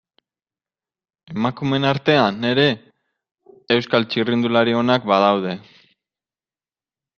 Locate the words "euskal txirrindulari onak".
3.77-5.09